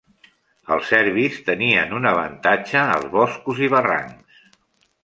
Els 0.75 0.87
serbis 0.93 1.37
tenien 1.49 1.93
un 1.99 2.09
avantatge 2.13 2.83
als 2.95 3.07
boscos 3.19 3.63
i 3.69 3.73
barrancs. 3.77 4.43